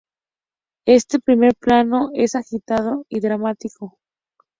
Este 0.87 1.19
primer 1.19 1.53
plano 1.55 2.09
es 2.15 2.33
agitado 2.33 3.05
y 3.07 3.19
dramático. 3.19 3.99